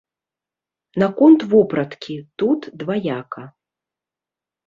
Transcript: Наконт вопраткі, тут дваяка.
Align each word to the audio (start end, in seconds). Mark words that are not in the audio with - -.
Наконт 1.01 1.39
вопраткі, 1.51 2.15
тут 2.43 2.61
дваяка. 2.81 3.43